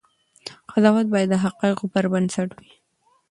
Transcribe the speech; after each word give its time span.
قضاوت 0.71 1.07
باید 1.13 1.29
د 1.31 1.35
حقایقو 1.43 1.85
پر 1.93 2.05
بنسټ 2.11 2.49
وي. 2.59 2.71